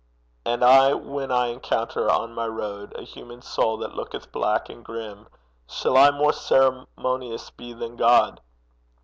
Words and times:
And 0.47 0.65
I 0.65 0.95
when 0.95 1.31
I 1.31 1.49
encounter 1.49 2.09
on 2.09 2.33
my 2.33 2.47
road 2.47 2.91
A 2.95 3.03
human 3.03 3.43
soul 3.43 3.77
that 3.77 3.93
looketh 3.93 4.31
black 4.31 4.67
and 4.67 4.83
grim, 4.83 5.27
Shall 5.69 5.95
I 5.95 6.09
more 6.09 6.33
ceremonious 6.33 7.51
be 7.51 7.71
than 7.73 7.97
God? 7.97 8.41